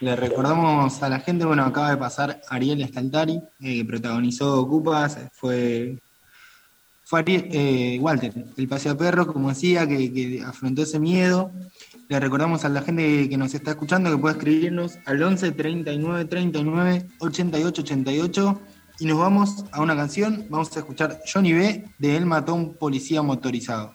Le 0.00 0.16
recordamos 0.16 1.02
a 1.02 1.08
la 1.10 1.20
gente, 1.20 1.44
bueno, 1.44 1.64
acaba 1.64 1.90
de 1.90 1.98
pasar 1.98 2.40
Ariel 2.48 2.80
Estaltari, 2.80 3.42
eh, 3.60 3.78
que 3.78 3.84
protagonizó 3.84 4.58
Ocupas, 4.58 5.28
fue 5.32 5.98
fue 7.08 7.24
eh, 7.26 7.98
Walter, 8.02 8.34
el 8.54 8.68
paseo 8.68 8.94
perro, 8.94 9.26
como 9.26 9.48
decía, 9.48 9.88
que, 9.88 10.42
afrontó 10.44 10.82
ese 10.82 11.00
miedo. 11.00 11.50
Le 12.06 12.20
recordamos 12.20 12.66
a 12.66 12.68
la 12.68 12.82
gente 12.82 13.30
que 13.30 13.38
nos 13.38 13.54
está 13.54 13.70
escuchando 13.70 14.10
que 14.10 14.18
puede 14.18 14.34
escribirnos 14.34 14.98
al 15.06 15.22
11 15.22 15.52
39 15.52 16.26
39 16.26 17.08
88 17.18 17.80
88 17.80 18.60
y 18.98 19.06
nos 19.06 19.18
vamos 19.18 19.64
a 19.72 19.80
una 19.80 19.96
canción. 19.96 20.44
Vamos 20.50 20.76
a 20.76 20.80
escuchar 20.80 21.18
Johnny 21.32 21.54
B 21.54 21.86
de 21.96 22.14
El 22.14 22.26
Matón 22.26 22.74
Policía 22.74 23.22
Motorizado. 23.22 23.94